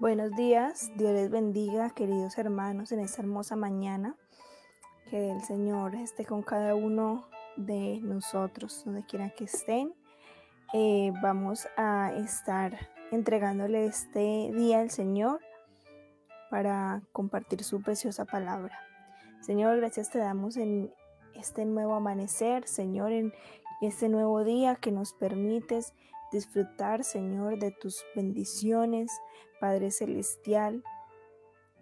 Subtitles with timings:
[0.00, 4.14] Buenos días, Dios les bendiga, queridos hermanos, en esta hermosa mañana.
[5.10, 7.26] Que el Señor esté con cada uno
[7.56, 9.92] de nosotros, donde quiera que estén.
[10.72, 12.78] Eh, vamos a estar
[13.10, 15.40] entregándole este día al Señor
[16.48, 18.78] para compartir su preciosa palabra.
[19.40, 20.94] Señor, gracias te damos en
[21.34, 23.32] este nuevo amanecer, Señor, en
[23.82, 25.92] este nuevo día que nos permites
[26.32, 29.10] disfrutar, Señor, de tus bendiciones,
[29.60, 30.82] Padre Celestial.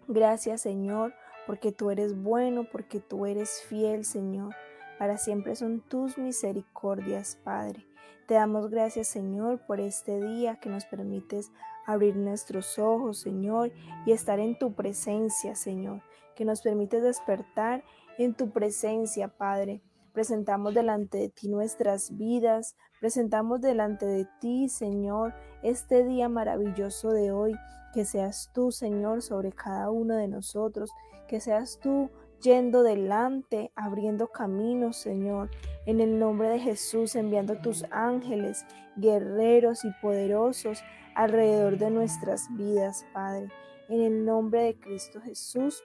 [0.07, 1.13] Gracias, Señor,
[1.45, 4.55] porque tú eres bueno, porque tú eres fiel, Señor.
[4.97, 7.85] Para siempre son tus misericordias, Padre.
[8.27, 11.51] Te damos gracias, Señor, por este día que nos permites
[11.85, 13.71] abrir nuestros ojos, Señor,
[14.05, 16.01] y estar en tu presencia, Señor.
[16.35, 17.83] Que nos permites despertar
[18.17, 19.81] en tu presencia, Padre.
[20.17, 27.31] Presentamos delante de ti nuestras vidas, presentamos delante de ti, Señor, este día maravilloso de
[27.31, 27.55] hoy.
[27.93, 30.89] Que seas tú, Señor, sobre cada uno de nosotros,
[31.27, 32.09] que seas tú
[32.41, 35.51] yendo delante, abriendo caminos, Señor.
[35.85, 40.81] En el nombre de Jesús, enviando tus ángeles, guerreros y poderosos
[41.13, 43.49] alrededor de nuestras vidas, Padre.
[43.87, 45.83] En el nombre de Cristo Jesús.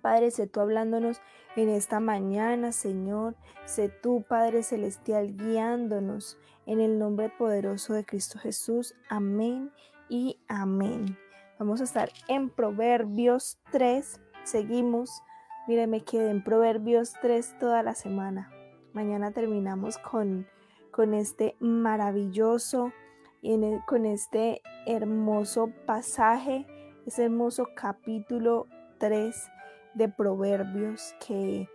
[0.00, 1.20] Padre, sé tú hablándonos
[1.62, 3.34] en esta mañana, Señor.
[3.64, 8.94] Sé tú, Padre Celestial, guiándonos en el nombre poderoso de Cristo Jesús.
[9.08, 9.72] Amén
[10.08, 11.18] y amén.
[11.58, 14.20] Vamos a estar en Proverbios 3.
[14.44, 15.22] Seguimos.
[15.66, 18.52] Mire, me quedé en Proverbios 3 toda la semana.
[18.92, 20.46] Mañana terminamos con,
[20.92, 22.92] con este maravilloso,
[23.86, 26.66] con este hermoso pasaje,
[27.04, 28.66] ese hermoso capítulo
[28.98, 29.50] 3
[29.94, 31.68] de Proverbios que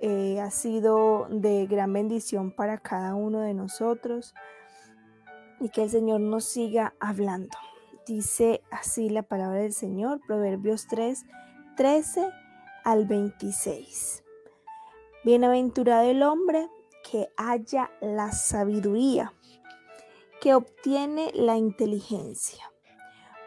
[0.00, 4.34] eh, ha sido de gran bendición para cada uno de nosotros
[5.60, 7.56] y que el Señor nos siga hablando.
[8.06, 11.26] Dice así la palabra del Señor, Proverbios 3,
[11.76, 12.30] 13
[12.84, 14.24] al 26.
[15.22, 16.66] Bienaventurado el hombre
[17.10, 19.34] que haya la sabiduría,
[20.40, 22.69] que obtiene la inteligencia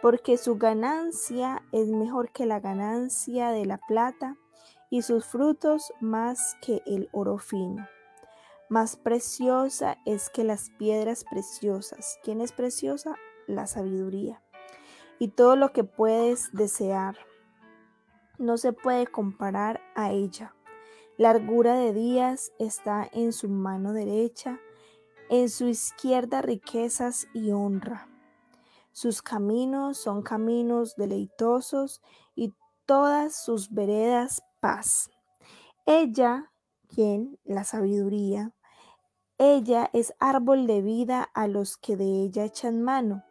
[0.04, 4.36] porque su ganancia es mejor que la ganancia de la plata
[4.90, 7.88] y sus frutos más que el oro fino.
[8.68, 12.20] Más preciosa es que las piedras preciosas.
[12.22, 13.16] ¿Quién es preciosa?
[13.48, 14.44] La sabiduría.
[15.20, 17.16] Y todo lo que puedes desear
[18.38, 20.54] no se puede comparar a ella.
[21.18, 24.60] Largura de días está en su mano derecha,
[25.30, 28.13] en su izquierda riquezas y honra.
[28.94, 32.02] Sus caminos son caminos deleitosos
[32.36, 32.54] y
[32.86, 35.10] todas sus veredas paz.
[35.88, 36.52] Ella,
[36.88, 38.54] quien la sabiduría,
[39.40, 43.24] ella es árbol de vida a los que de ella echan mano,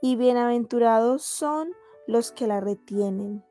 [0.00, 1.72] y bienaventurados son
[2.06, 3.44] los que la retienen.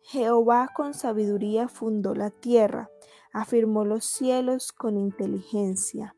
[0.00, 2.90] Jehová con sabiduría fundó la tierra,
[3.30, 6.16] afirmó los cielos con inteligencia.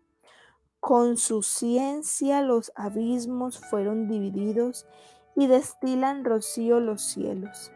[0.86, 4.86] Con su ciencia los abismos fueron divididos
[5.34, 7.72] y destilan rocío los cielos.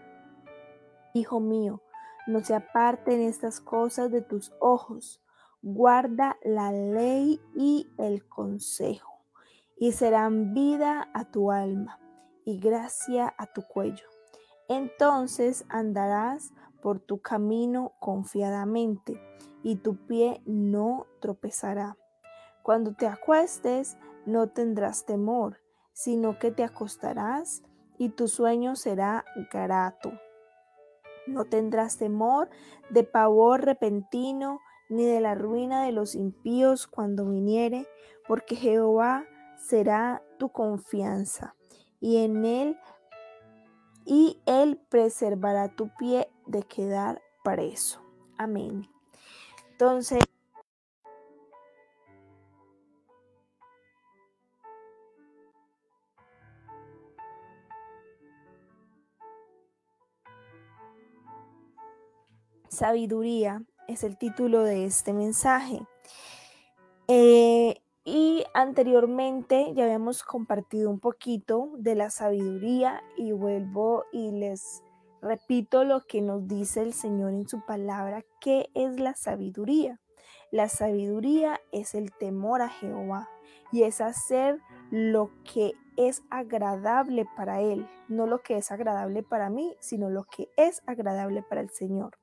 [1.12, 1.82] Hijo mío,
[2.28, 5.20] no se aparten estas cosas de tus ojos,
[5.60, 9.24] guarda la ley y el consejo,
[9.76, 11.98] y serán vida a tu alma
[12.44, 14.06] y gracia a tu cuello.
[14.68, 19.20] Entonces andarás por tu camino confiadamente,
[19.64, 21.96] y tu pie no tropezará.
[22.62, 25.60] Cuando te acuestes, no tendrás temor,
[25.92, 27.62] sino que te acostarás
[27.98, 30.12] y tu sueño será grato.
[31.26, 32.48] No tendrás temor
[32.90, 37.86] de pavor repentino, ni de la ruina de los impíos cuando viniere,
[38.26, 39.24] porque Jehová
[39.56, 41.54] será tu confianza,
[42.00, 42.78] y en él
[44.04, 48.00] y él preservará tu pie de quedar preso.
[48.38, 48.88] Amén.
[49.70, 50.24] Entonces,
[62.80, 65.82] Sabiduría es el título de este mensaje.
[67.08, 74.82] Eh, y anteriormente ya habíamos compartido un poquito de la sabiduría y vuelvo y les
[75.20, 80.00] repito lo que nos dice el Señor en su palabra, ¿qué es la sabiduría?
[80.50, 83.28] La sabiduría es el temor a Jehová
[83.72, 84.58] y es hacer
[84.90, 90.24] lo que es agradable para Él, no lo que es agradable para mí, sino lo
[90.24, 92.19] que es agradable para el Señor.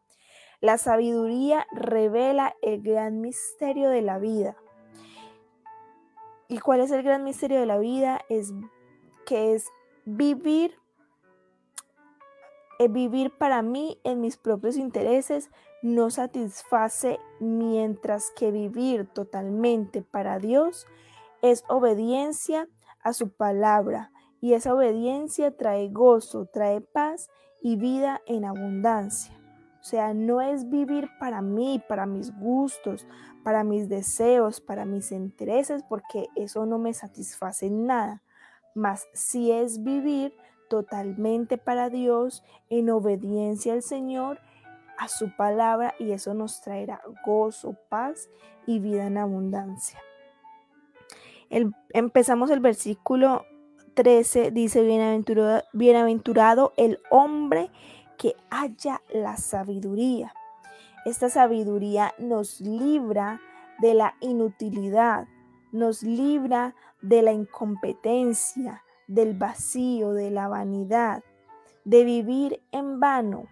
[0.60, 4.56] La sabiduría revela el gran misterio de la vida.
[6.48, 8.22] ¿Y cuál es el gran misterio de la vida?
[8.30, 8.54] Es
[9.26, 9.68] que es
[10.06, 10.76] vivir
[12.80, 15.50] eh, vivir para mí en mis propios intereses
[15.82, 20.86] no satisface, mientras que vivir totalmente para Dios
[21.42, 22.68] es obediencia
[23.02, 24.12] a su palabra
[24.42, 27.30] y esa obediencia trae gozo, trae paz
[27.62, 29.37] y vida en abundancia.
[29.88, 33.08] Sea, no es vivir para mí, para mis gustos,
[33.42, 38.22] para mis deseos, para mis intereses, porque eso no me satisface en nada.
[38.76, 40.36] Mas si es vivir
[40.70, 44.42] totalmente para Dios, en obediencia al Señor,
[44.98, 48.30] a su palabra, y eso nos traerá gozo, paz
[48.66, 50.02] y vida en abundancia.
[51.94, 53.46] empezamos el versículo
[53.94, 57.72] 13, dice, bienaventurado, bienaventurado el hombre
[58.50, 60.34] haya la sabiduría.
[61.06, 63.40] Esta sabiduría nos libra
[63.80, 65.28] de la inutilidad,
[65.72, 71.24] nos libra de la incompetencia, del vacío, de la vanidad,
[71.86, 73.48] de vivir en vano,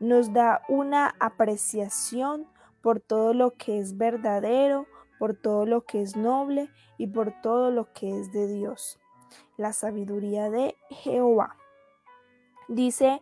[0.00, 2.46] nos da una apreciación
[2.82, 4.86] por todo lo que es verdadero,
[5.18, 8.98] por todo lo que es noble y por todo lo que es de Dios.
[9.58, 11.56] La sabiduría de Jehová.
[12.68, 13.20] Dice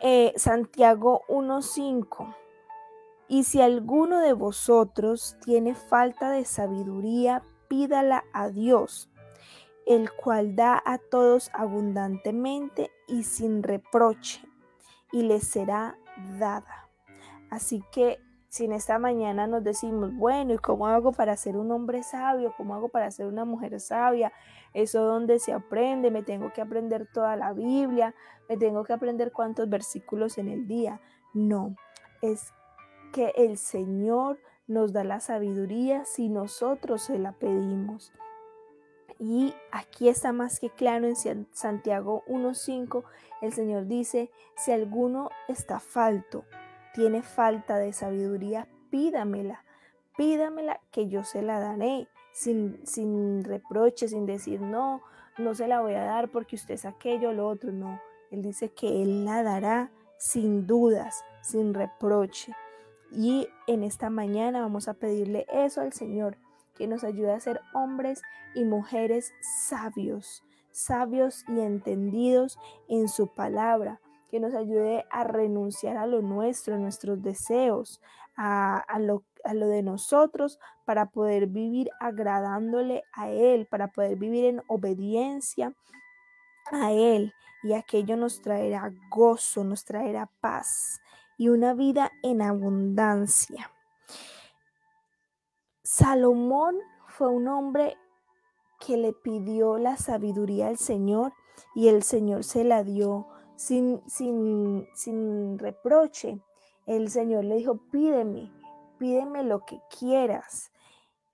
[0.00, 2.34] eh, Santiago 1.5.
[3.28, 9.10] Y si alguno de vosotros tiene falta de sabiduría, pídala a Dios,
[9.86, 14.40] el cual da a todos abundantemente y sin reproche,
[15.12, 15.98] y les será
[16.38, 16.88] dada.
[17.50, 18.18] Así que
[18.48, 22.54] si en esta mañana nos decimos, bueno, ¿y cómo hago para ser un hombre sabio?
[22.56, 24.32] ¿Cómo hago para ser una mujer sabia?
[24.72, 28.14] Eso donde se aprende, me tengo que aprender toda la Biblia,
[28.48, 31.00] me tengo que aprender cuántos versículos en el día.
[31.34, 31.76] No,
[32.22, 32.52] es
[33.12, 38.12] que el Señor nos da la sabiduría si nosotros se la pedimos.
[39.18, 43.02] Y aquí está más que claro en Santiago 1.5,
[43.42, 46.44] el Señor dice, si alguno está falto,
[46.98, 49.64] tiene falta de sabiduría, pídamela,
[50.16, 55.02] pídamela que yo se la daré, sin, sin reproche, sin decir, no,
[55.38, 58.00] no se la voy a dar porque usted es aquello o lo otro, no.
[58.32, 62.52] Él dice que Él la dará sin dudas, sin reproche.
[63.12, 66.36] Y en esta mañana vamos a pedirle eso al Señor,
[66.74, 68.22] que nos ayude a ser hombres
[68.56, 70.42] y mujeres sabios,
[70.72, 72.58] sabios y entendidos
[72.88, 74.00] en su palabra,
[74.30, 78.00] que nos ayude a renunciar a lo nuestro, a nuestros deseos,
[78.36, 84.44] a, lo, a lo de nosotros, para poder vivir agradándole a Él, para poder vivir
[84.44, 85.72] en obediencia
[86.70, 87.32] a Él.
[87.62, 91.00] Y aquello nos traerá gozo, nos traerá paz
[91.36, 93.70] y una vida en abundancia.
[95.82, 96.76] Salomón
[97.06, 97.96] fue un hombre
[98.78, 101.32] que le pidió la sabiduría al Señor
[101.74, 103.26] y el Señor se la dio
[103.58, 106.40] sin, sin, sin reproche.
[106.86, 108.50] El Señor le dijo, pídeme,
[108.98, 110.72] pídeme lo que quieras.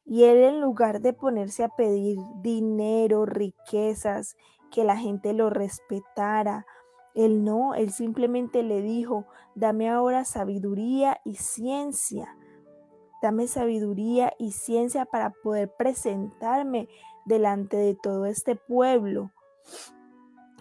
[0.04, 4.36] Y él en lugar de ponerse a pedir dinero, riquezas,
[4.72, 6.66] que la gente lo respetara,
[7.14, 12.36] él no, él simplemente le dijo, dame ahora sabiduría y ciencia
[13.24, 16.90] Dame sabiduría y ciencia para poder presentarme
[17.24, 19.32] delante de todo este pueblo.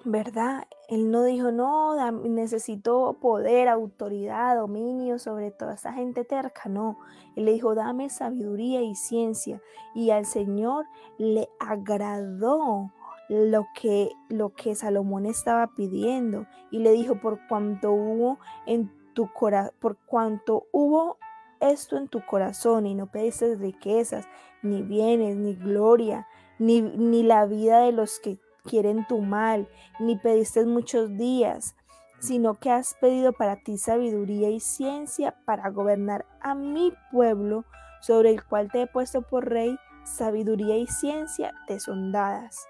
[0.05, 0.67] ¿Verdad?
[0.89, 6.67] Él no dijo, no, necesito poder, autoridad, dominio sobre toda esa gente terca.
[6.67, 6.99] No,
[7.37, 9.61] él le dijo, dame sabiduría y ciencia.
[9.95, 10.85] Y al Señor
[11.17, 12.91] le agradó
[13.29, 16.47] lo que, lo que Salomón estaba pidiendo.
[16.69, 21.17] Y le dijo, por cuanto hubo en tu corazón, por cuanto hubo
[21.61, 24.27] esto en tu corazón y no pediste riquezas,
[24.61, 26.27] ni bienes, ni gloria,
[26.59, 29.67] ni, ni la vida de los que quieren tu mal,
[29.99, 31.75] ni pediste muchos días,
[32.19, 37.65] sino que has pedido para ti sabiduría y ciencia para gobernar a mi pueblo,
[38.01, 42.67] sobre el cual te he puesto por rey, sabiduría y ciencia te son dadas.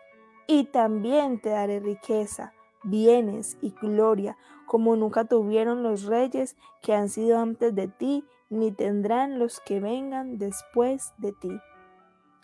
[0.47, 7.09] Y también te daré riqueza, bienes y gloria, como nunca tuvieron los reyes que han
[7.09, 11.59] sido antes de ti, ni tendrán los que vengan después de ti.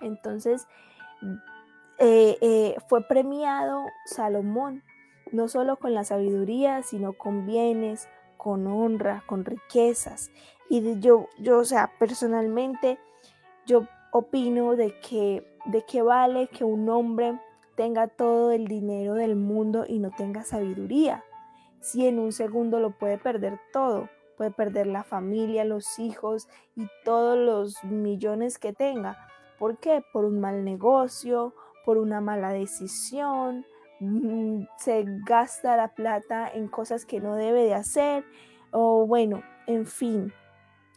[0.01, 0.67] Entonces,
[1.99, 4.83] eh, eh, fue premiado Salomón,
[5.31, 10.31] no solo con la sabiduría, sino con bienes, con honra, con riquezas.
[10.69, 12.99] Y yo, yo, o sea, personalmente,
[13.65, 17.39] yo opino de que, de que vale que un hombre
[17.75, 21.23] tenga todo el dinero del mundo y no tenga sabiduría,
[21.79, 26.87] si en un segundo lo puede perder todo puede perder la familia, los hijos y
[27.03, 29.17] todos los millones que tenga.
[29.59, 30.01] ¿Por qué?
[30.13, 31.53] Por un mal negocio,
[31.89, 33.65] por una mala decisión,
[33.99, 38.23] mm, se gasta la plata en cosas que no debe de hacer
[38.69, 40.31] o bueno, en fin.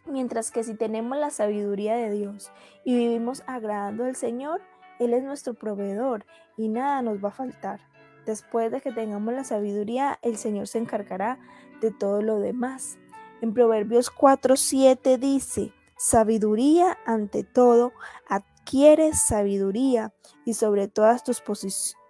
[0.04, 2.52] Mientras que si tenemos la sabiduría de Dios
[2.84, 4.60] y vivimos agradando al Señor,
[4.98, 6.26] Él es nuestro proveedor
[6.58, 7.80] y nada nos va a faltar.
[8.26, 11.38] Después de que tengamos la sabiduría, el Señor se encargará
[11.80, 12.98] de todo lo demás.
[13.40, 17.94] En Proverbios 4:7 dice, sabiduría ante todo,
[18.62, 20.12] adquiere sabiduría
[20.44, 21.42] y sobre todas tus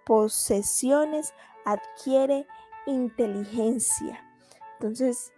[0.05, 1.33] posesiones
[1.65, 2.47] adquiere
[2.85, 4.23] inteligencia.
[4.73, 5.33] Entonces,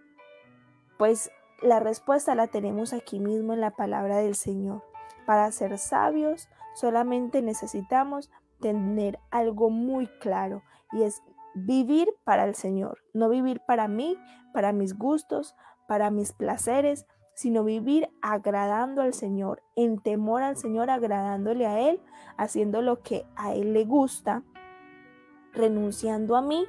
[0.98, 1.32] pues
[1.62, 4.84] la respuesta la tenemos aquí mismo en la palabra del Señor.
[5.26, 8.30] Para ser sabios solamente necesitamos
[8.60, 11.22] tener algo muy claro y es
[11.54, 14.18] vivir para el Señor, no vivir para mí,
[14.54, 15.56] para mis gustos,
[15.88, 22.02] para mis placeres, sino vivir agradando al Señor, en temor al Señor, agradándole a Él,
[22.38, 24.44] haciendo lo que a Él le gusta,
[25.54, 26.66] renunciando a mí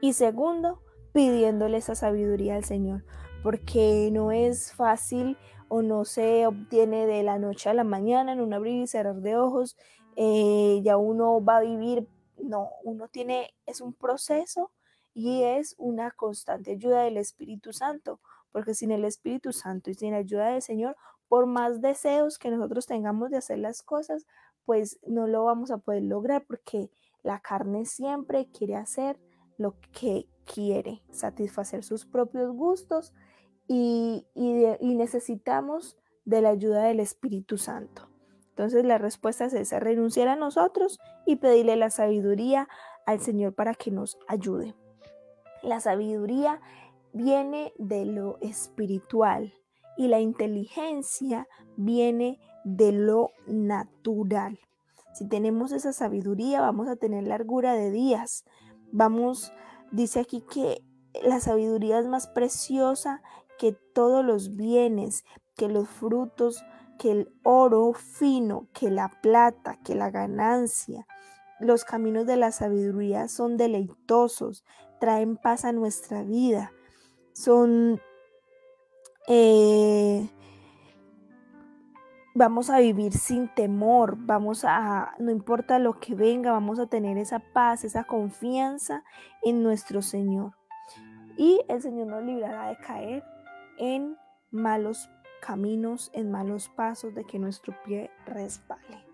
[0.00, 0.80] y segundo,
[1.12, 3.04] pidiéndole esa sabiduría al Señor,
[3.42, 5.36] porque no es fácil
[5.68, 9.16] o no se obtiene de la noche a la mañana en un abrir y cerrar
[9.16, 9.76] de ojos,
[10.16, 12.08] eh, ya uno va a vivir,
[12.42, 14.70] no, uno tiene, es un proceso
[15.12, 18.20] y es una constante ayuda del Espíritu Santo,
[18.56, 20.96] porque sin el Espíritu Santo y sin la ayuda del Señor,
[21.28, 24.26] por más deseos que nosotros tengamos de hacer las cosas,
[24.64, 26.88] pues no lo vamos a poder lograr porque
[27.22, 29.20] la carne siempre quiere hacer
[29.58, 33.12] lo que quiere, satisfacer sus propios gustos
[33.68, 38.08] y, y, necesitamos de la ayuda del Espíritu Santo.
[38.48, 42.70] Entonces la respuesta es esa, renunciar a nosotros y pedirle la sabiduría
[43.04, 44.74] al Señor para que nos ayude.
[45.62, 46.62] La sabiduría
[47.16, 49.54] viene de lo espiritual
[49.96, 54.58] y la inteligencia viene de lo natural.
[55.14, 58.44] Si tenemos esa sabiduría, vamos a tener largura de días.
[58.92, 59.52] Vamos,
[59.90, 60.84] dice aquí que
[61.22, 63.22] la sabiduría es más preciosa
[63.58, 65.24] que todos los bienes,
[65.56, 66.62] que los frutos,
[66.98, 71.06] que el oro fino, que la plata, que la ganancia.
[71.60, 74.64] Los caminos de la sabiduría son deleitosos,
[75.00, 76.72] traen paz a nuestra vida,
[77.36, 78.00] son...
[79.28, 80.28] Eh,
[82.34, 87.18] vamos a vivir sin temor, vamos a, no importa lo que venga, vamos a tener
[87.18, 89.02] esa paz, esa confianza
[89.42, 90.52] en nuestro Señor.
[91.36, 93.24] Y el Señor nos librará de caer
[93.78, 94.16] en
[94.50, 99.04] malos caminos, en malos pasos, de que nuestro pie resbale.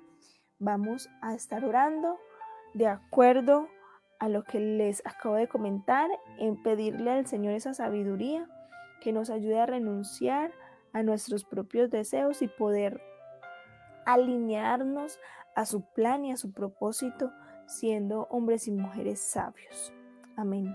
[0.59, 2.19] Vamos a estar orando
[2.75, 3.69] de acuerdo
[4.23, 8.49] a lo que les acabo de comentar, en pedirle al Señor esa sabiduría
[9.01, 10.53] que nos ayude a renunciar
[10.93, 13.03] a nuestros propios deseos y poder
[14.07, 15.19] alinearnos
[15.57, 17.33] a su plan y a su propósito,
[17.67, 19.93] siendo hombres y mujeres sabios.
[20.37, 20.73] Amén.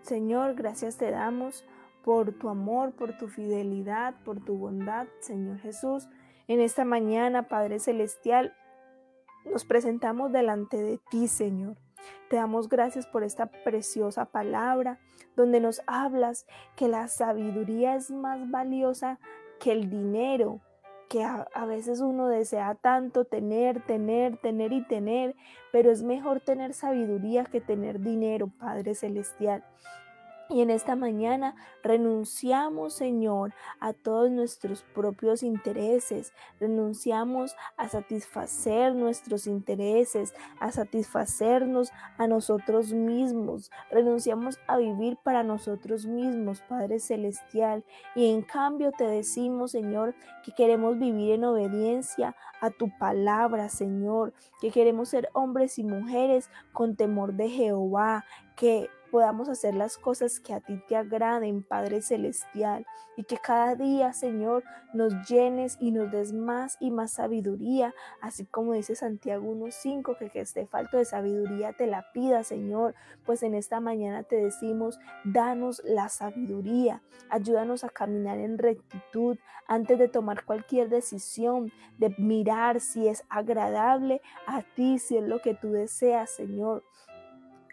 [0.00, 1.66] Señor, gracias te damos
[2.02, 6.08] por tu amor, por tu fidelidad, por tu bondad, Señor Jesús.
[6.46, 8.56] En esta mañana, Padre Celestial,
[9.44, 11.76] nos presentamos delante de ti, Señor.
[12.28, 14.98] Te damos gracias por esta preciosa palabra
[15.36, 19.18] donde nos hablas que la sabiduría es más valiosa
[19.60, 20.60] que el dinero,
[21.08, 25.34] que a, a, veces uno desea tanto tener, tener, tener y tener,
[25.72, 29.64] pero es mejor tener sabiduría que tener dinero, Padre Celestial.
[30.50, 36.32] Y en esta mañana renunciamos, Señor, a todos nuestros propios intereses.
[36.58, 43.70] Renunciamos a satisfacer nuestros intereses, a satisfacernos a nosotros mismos.
[43.90, 47.84] Renunciamos a vivir para nosotros mismos, Padre Celestial.
[48.14, 54.32] Y en cambio te decimos, Señor, que queremos vivir en obediencia a tu palabra, Señor.
[54.62, 58.24] Que queremos ser hombres y mujeres con temor de Jehová.
[58.56, 62.86] Que podamos hacer las cosas que a ti te agraden, Padre Celestial,
[63.16, 68.46] y que cada día, Señor, nos llenes y nos des más y más sabiduría, así
[68.46, 73.42] como dice Santiago 1.5, que que esté falto de sabiduría te la pida, Señor, pues
[73.42, 80.08] en esta mañana te decimos, danos la sabiduría, ayúdanos a caminar en rectitud antes de
[80.08, 85.72] tomar cualquier decisión, de mirar si es agradable a ti, si es lo que tú
[85.72, 86.84] deseas, Señor.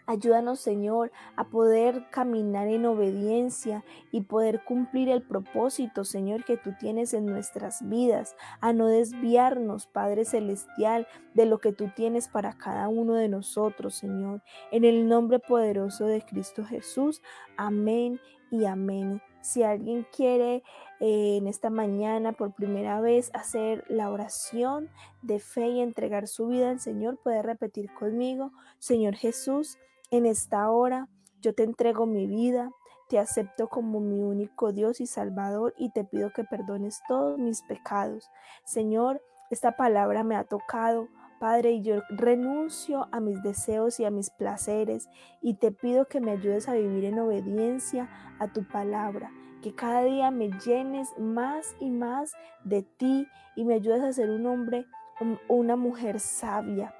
[0.06, 6.74] Ayúdanos, Señor, a poder caminar en obediencia y poder cumplir el propósito, Señor, que tú
[6.78, 12.56] tienes en nuestras vidas, a no desviarnos, Padre Celestial, de lo que tú tienes para
[12.56, 14.42] cada uno de nosotros, Señor.
[14.70, 17.20] En el nombre poderoso de Cristo Jesús.
[17.56, 18.20] Amén
[18.52, 19.20] y amén.
[19.40, 20.62] Si alguien quiere
[21.00, 24.88] eh, en esta mañana por primera vez hacer la oración
[25.22, 29.78] de fe y entregar su vida al Señor, puede repetir conmigo, Señor Jesús,
[30.10, 31.08] en esta hora
[31.40, 32.70] yo te entrego mi vida,
[33.08, 37.62] te acepto como mi único Dios y Salvador y te pido que perdones todos mis
[37.62, 38.28] pecados.
[38.64, 41.08] Señor, esta palabra me ha tocado.
[41.38, 45.08] Padre, y yo renuncio a mis deseos y a mis placeres
[45.42, 48.08] y te pido que me ayudes a vivir en obediencia
[48.38, 49.30] a tu palabra,
[49.62, 52.32] que cada día me llenes más y más
[52.64, 54.86] de ti y me ayudes a ser un hombre,
[55.48, 56.94] una mujer sabia,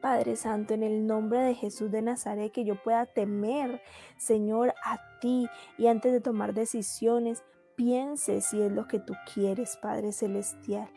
[0.00, 3.82] Padre Santo, en el nombre de Jesús de Nazaret, que yo pueda temer,
[4.16, 5.48] Señor, a ti
[5.78, 7.44] y antes de tomar decisiones,
[7.76, 10.88] piense si es lo que tú quieres, Padre Celestial.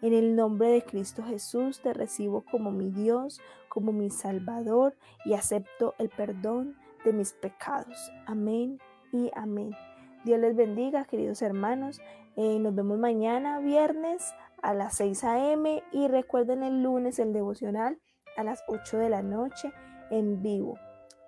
[0.00, 5.34] En el nombre de Cristo Jesús te recibo como mi Dios, como mi Salvador y
[5.34, 8.12] acepto el perdón de mis pecados.
[8.26, 8.78] Amén
[9.12, 9.74] y amén.
[10.24, 12.00] Dios les bendiga, queridos hermanos.
[12.36, 15.82] Eh, nos vemos mañana, viernes, a las 6 a.m.
[15.92, 17.98] Y recuerden el lunes el devocional
[18.38, 19.72] a las 8 de la noche
[20.10, 20.78] en vivo.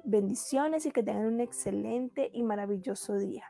[0.05, 3.45] Bendiciones y que tengan un excelente y maravilloso día.